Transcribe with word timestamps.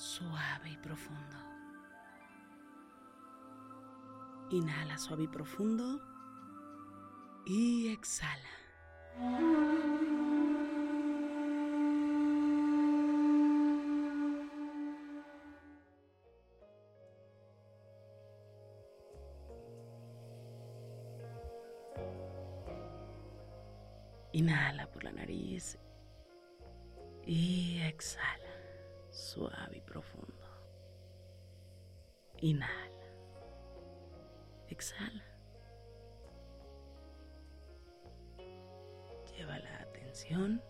suave 0.00 0.70
y 0.70 0.76
profundo. 0.78 1.36
Inhala 4.50 4.96
suave 4.96 5.24
y 5.24 5.28
profundo. 5.28 6.00
Y 7.44 7.88
exhala. 7.88 8.48
Inhala 24.32 24.90
por 24.90 25.04
la 25.04 25.12
nariz 25.12 25.78
y 27.26 27.80
exhala, 27.82 28.39
suave 29.10 29.78
y 29.78 29.80
profundo. 29.80 30.46
Inhala, 32.38 33.06
exhala. 34.68 35.24
Lleva 39.36 39.58
la 39.58 39.80
atención 39.80 40.62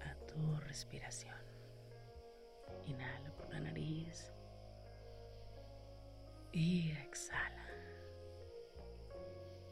a 0.00 0.14
tu 0.26 0.56
respiración. 0.60 1.36
Inhala 2.84 3.30
por 3.36 3.48
la 3.50 3.60
nariz 3.60 4.32
y 6.52 6.90
exhala. 6.92 7.66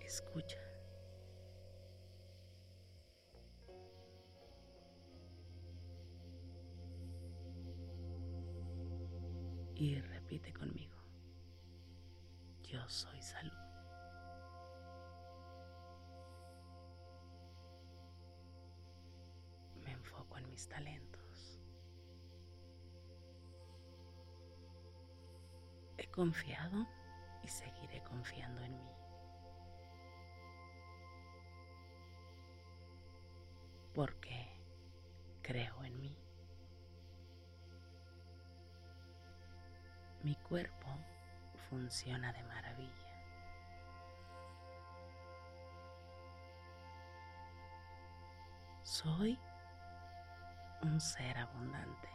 Escucha. 0.00 0.63
Y 9.84 10.00
repite 10.00 10.50
conmigo. 10.54 10.96
Yo 12.62 12.88
soy 12.88 13.20
salud. 13.20 13.52
Me 19.84 19.92
enfoco 19.92 20.38
en 20.38 20.48
mis 20.48 20.66
talentos. 20.66 21.60
He 25.98 26.06
confiado 26.10 26.86
y 27.42 27.48
seguiré 27.48 28.02
confiando 28.04 28.62
en 28.62 28.78
mí. 28.78 28.90
Porque 33.92 34.48
creo 35.42 35.84
en 35.84 36.00
mí. 36.00 36.23
Mi 40.24 40.34
cuerpo 40.36 40.88
funciona 41.68 42.32
de 42.32 42.42
maravilla. 42.44 42.90
Soy 48.82 49.38
un 50.80 50.98
ser 50.98 51.36
abundante. 51.36 52.08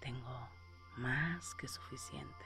Tengo 0.00 0.48
más 0.96 1.54
que 1.54 1.68
suficiente. 1.68 2.44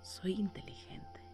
Soy 0.00 0.32
inteligente. 0.40 1.29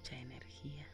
Mucha 0.00 0.16
energía. 0.16 0.86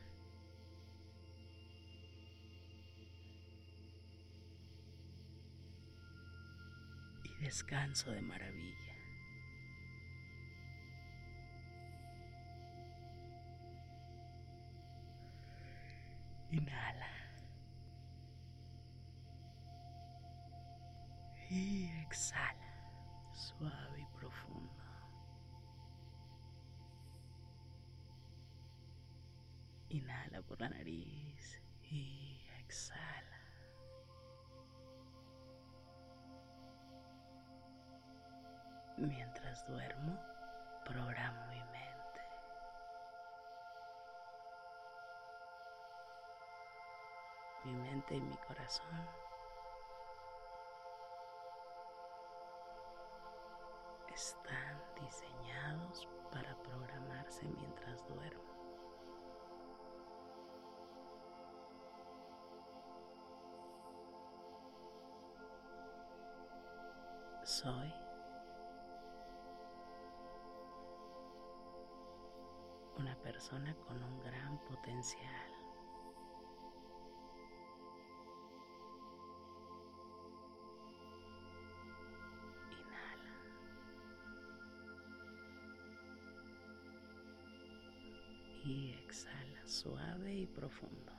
Y 7.25 7.45
descanso 7.45 8.11
de 8.11 8.21
maravilla. 8.21 8.95
Inhala. 16.51 17.07
Y 21.49 21.89
exhala, 22.01 22.46
Inhala 29.89 30.43
por 30.43 30.61
la 30.61 30.69
nariz 30.69 31.63
y 31.83 32.45
exhala. 32.61 33.41
Mientras 38.97 39.67
duermo, 39.67 40.19
programo 40.85 41.47
mi 41.49 41.61
mente. 41.61 42.21
Mi 47.65 47.75
mente 47.75 48.15
y 48.17 48.21
mi 48.23 48.37
corazón 48.39 49.07
están 54.15 54.66
soy. 67.57 67.91
Una 72.99 73.17
persona 73.23 73.75
con 73.87 74.03
un 74.03 74.21
gran 74.21 74.59
potencial. 74.65 75.51
Inhala. 82.71 83.37
Y 88.65 88.93
exhala 89.03 89.67
suave 89.67 90.35
y 90.35 90.47
profundo. 90.47 91.13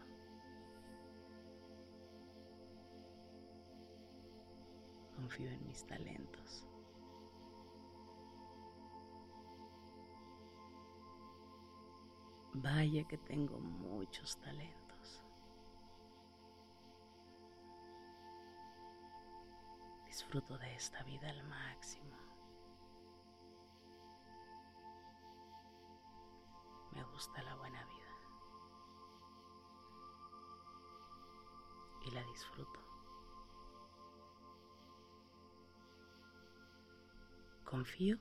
Confío 5.27 5.51
en 5.51 5.67
mis 5.67 5.85
talentos. 5.85 6.65
Vaya 12.53 13.05
que 13.09 13.17
tengo 13.17 13.59
muchos 13.59 14.39
talentos. 14.39 15.25
Disfruto 20.05 20.57
de 20.59 20.75
esta 20.75 21.03
vida 21.03 21.29
al 21.29 21.43
máximo. 21.43 22.15
Me 26.93 27.03
gusta 27.03 27.41
la 27.41 27.53
buena 27.55 27.83
vida. 27.83 28.15
Y 32.05 32.11
la 32.11 32.23
disfruto. 32.27 32.86
Confío 37.69 38.17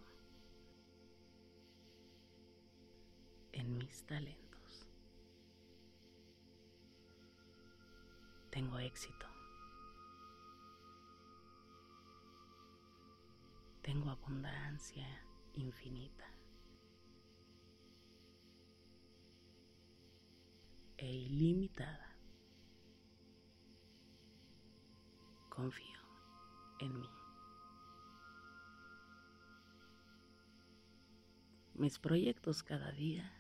en 3.53 3.79
mis 3.79 4.05
talentos. 4.05 4.89
Tengo 8.51 8.77
éxito. 8.81 9.27
Tengo 13.83 14.11
abundancia 14.11 15.07
infinita. 15.55 16.27
E 20.97 21.07
ilimitada. 21.07 22.17
Confío 25.49 26.01
en 26.81 27.01
mí. 27.01 27.26
Mis 31.79 31.99
proyectos 31.99 32.63
cada 32.63 32.91
día 32.91 33.31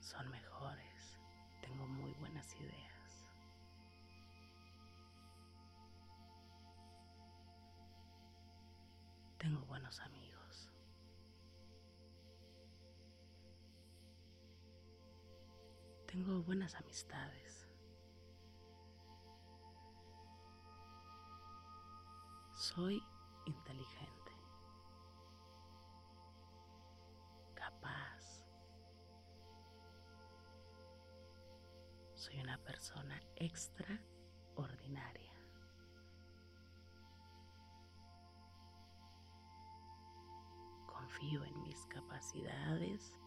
son 0.00 0.28
mejores. 0.30 1.20
Tengo 1.60 1.86
muy 1.86 2.12
buenas 2.14 2.52
ideas. 2.56 3.24
Tengo 9.38 9.64
buenos 9.66 10.00
amigos. 10.00 10.72
Tengo 16.08 16.42
buenas 16.42 16.74
amistades. 16.74 17.68
Soy 22.56 23.00
inteligente, 23.48 24.32
capaz. 27.54 28.44
Soy 32.14 32.40
una 32.40 32.58
persona 32.58 33.20
extraordinaria. 33.36 35.32
Confío 40.86 41.44
en 41.44 41.62
mis 41.62 41.86
capacidades. 41.86 43.18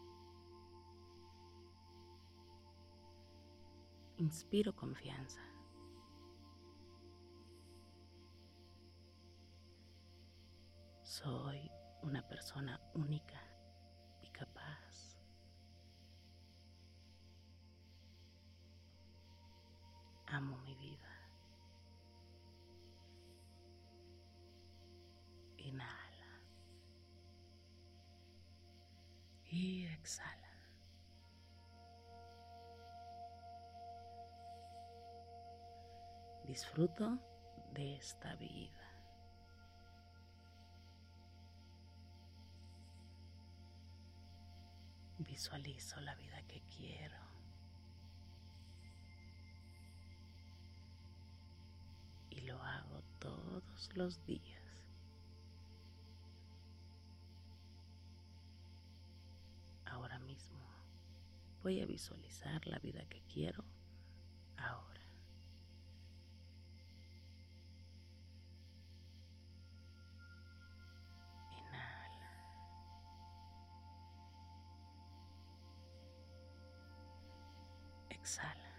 Inspiro 4.18 4.74
confianza. 4.76 5.51
Soy 11.12 11.70
una 12.00 12.26
persona 12.26 12.80
única 12.94 13.38
y 14.22 14.30
capaz. 14.30 15.18
Amo 20.28 20.56
mi 20.64 20.74
vida. 20.74 21.28
Inhala. 25.58 26.40
Y 29.50 29.84
exhala. 29.88 30.48
Disfruto 36.46 37.18
de 37.74 37.96
esta 37.96 38.34
vida. 38.36 38.81
Visualizo 45.28 46.00
la 46.00 46.14
vida 46.14 46.42
que 46.48 46.60
quiero. 46.76 47.16
Y 52.30 52.40
lo 52.42 52.60
hago 52.62 53.02
todos 53.18 53.90
los 53.94 54.24
días. 54.26 54.62
Ahora 59.84 60.18
mismo 60.20 60.58
voy 61.62 61.80
a 61.80 61.86
visualizar 61.86 62.66
la 62.66 62.78
vida 62.78 63.04
que 63.08 63.20
quiero 63.32 63.64
ahora. 64.56 64.91
Exhala. 78.22 78.70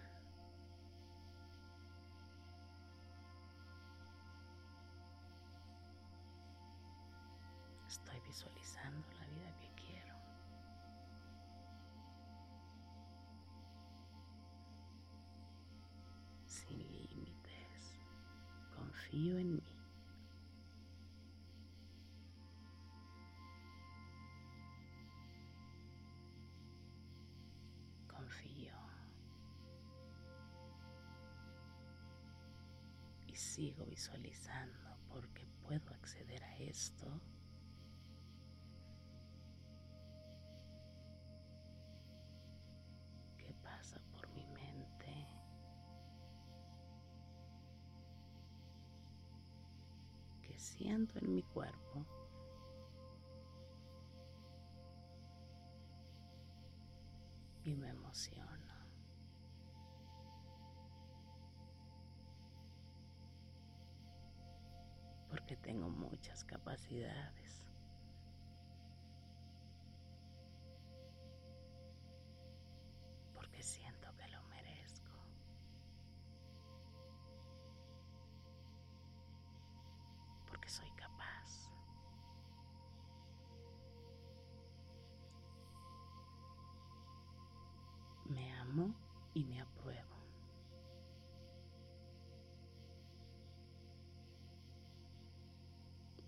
Estoy 7.87 8.19
visualizando 8.25 9.05
la 9.19 9.27
vida 9.27 9.53
que 9.59 9.69
quiero. 9.75 10.15
Sin 16.45 16.79
límites. 16.79 17.99
Confío 18.73 19.37
en 19.37 19.55
mí. 19.57 19.72
Y 33.33 33.35
sigo 33.35 33.83
visualizando 33.85 34.95
porque 35.09 35.47
puedo 35.63 35.91
acceder 35.95 36.43
a 36.43 36.57
esto. 36.57 37.19
que 43.37 43.51
pasa 43.63 43.99
por 44.11 44.29
mi 44.33 44.45
mente? 44.45 45.27
que 50.43 50.59
siento 50.59 51.17
en 51.17 51.33
mi 51.33 51.41
cuerpo? 51.41 52.05
Y 57.63 57.75
me 57.75 57.89
emociono. 57.89 58.62
Tengo 65.63 65.89
muchas 65.89 66.43
capacidades. 66.43 67.63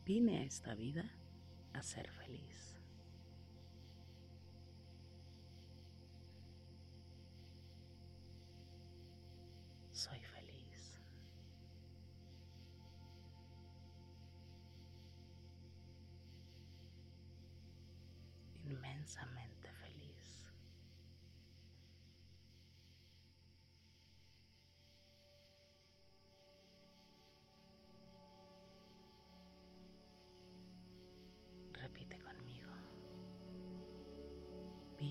vine 0.06 0.38
a 0.38 0.44
esta 0.44 0.76
vida 0.76 1.04
a 1.74 1.82
ser 1.82 2.10
feliz. 2.12 2.80
Soy 9.92 10.20
feliz. 10.20 11.02
Inmensamente 18.66 19.72
feliz. 19.82 20.55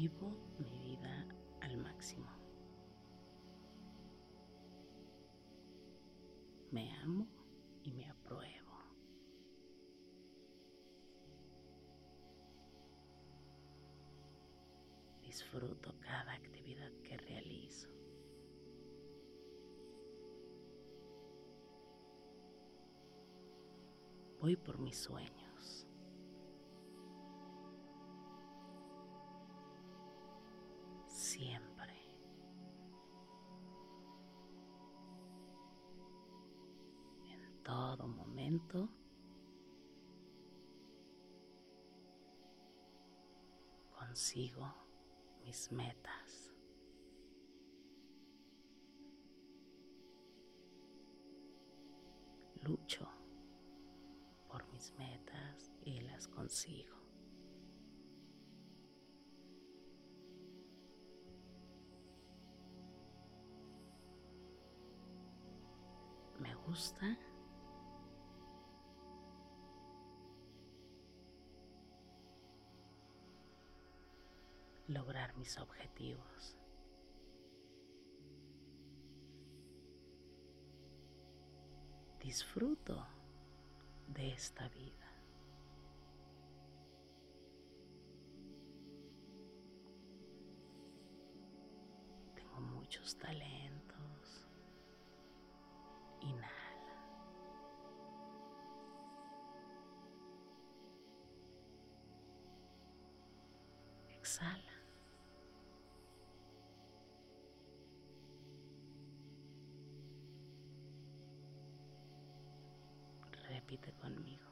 Vivo 0.04 0.28
mi 0.58 0.70
vida 0.80 1.26
al 1.62 1.78
máximo. 1.78 2.30
Me 6.70 6.92
amo 6.96 7.26
y 7.82 7.90
me 7.94 8.10
apruebo. 8.10 8.76
Disfruto 15.22 15.98
cada 16.00 16.34
actividad 16.34 16.92
que 17.02 17.16
realizo. 17.16 17.88
Voy 24.38 24.54
por 24.56 24.78
mis 24.78 24.98
sueños. 24.98 25.43
Consigo 44.14 44.72
mis 45.44 45.72
metas. 45.72 46.52
Lucho 52.62 53.08
por 54.48 54.66
mis 54.68 54.92
metas 54.94 55.72
y 55.84 56.00
las 56.00 56.28
consigo. 56.28 56.94
Me 66.38 66.54
gusta 66.66 67.18
lograr 74.94 75.36
mis 75.36 75.58
objetivos. 75.58 76.56
Disfruto 82.20 83.06
de 84.08 84.32
esta 84.32 84.68
vida. 84.68 85.12
Tengo 92.34 92.60
muchos 92.60 93.18
talentos. 93.18 93.53
Repite 113.64 113.94
conmigo. 113.94 114.44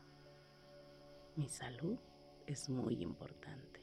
Mi 1.37 1.47
salud 1.47 1.99
es 2.47 2.71
muy 2.71 3.03
importante. 3.03 3.83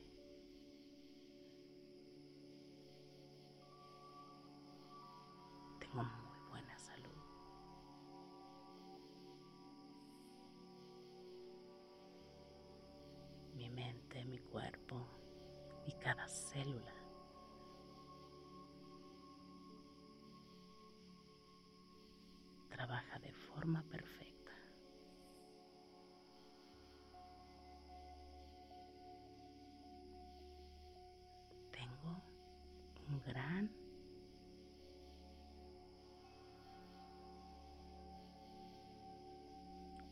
Gran 33.29 33.69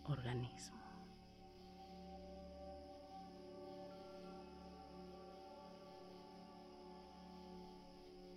organismo. 0.05 0.77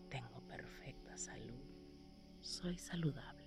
Tengo 0.09 0.41
perfecta 0.49 1.17
salud. 1.17 1.63
Soy 2.41 2.79
saludable. 2.79 3.40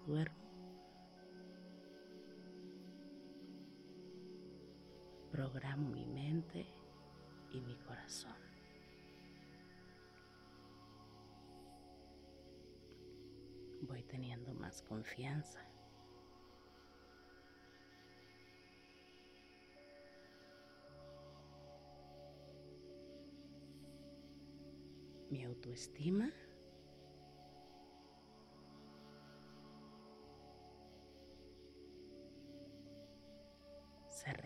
Duermo, 0.00 0.34
programo 5.30 5.90
mi 5.90 6.06
mente 6.06 6.66
y 7.50 7.60
mi 7.60 7.76
corazón. 7.78 8.34
Voy 13.82 14.02
teniendo 14.04 14.54
más 14.54 14.82
confianza. 14.82 15.60
Mi 25.30 25.44
autoestima 25.44 26.28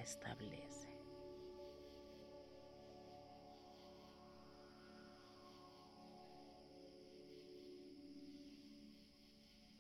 se 0.06 0.18
restablece. 0.18 0.88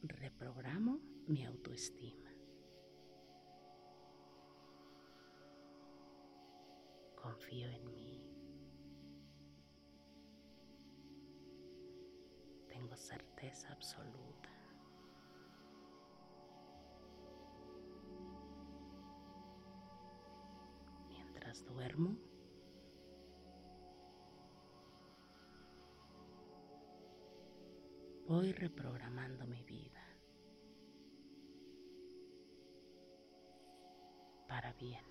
Reprogramo 0.02 0.98
mi 1.28 1.44
autoestima. 1.44 2.30
Confío 7.14 7.68
en 7.68 7.92
mí. 7.92 8.22
Tengo 12.68 12.96
certeza 12.96 13.72
absoluta. 13.72 14.50
Duermo, 21.64 22.16
voy 28.26 28.52
reprogramando 28.52 29.46
mi 29.46 29.62
vida. 29.62 30.06
para 34.56 34.72
bien. 34.74 35.04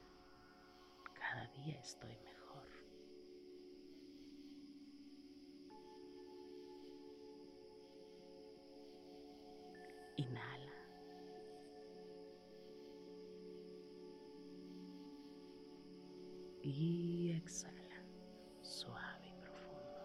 Cada 1.14 1.48
día 1.50 1.80
estoy 1.80 2.18
mejor. 2.18 2.68
Y 16.68 17.30
exhala, 17.30 18.04
suave 18.64 19.28
y 19.28 19.34
profundo. 19.36 20.00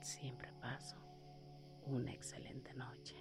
Siempre 0.00 0.52
paso 0.60 0.96
una 1.84 2.12
excelente 2.12 2.74
noche. 2.74 3.14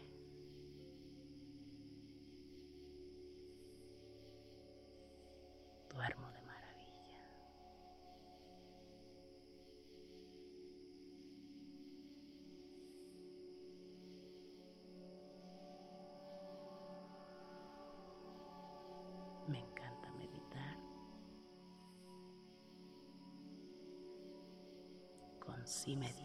Sí 25.75 25.95
meditar. 25.95 26.24